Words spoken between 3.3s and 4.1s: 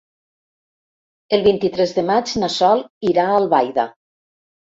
Albaida.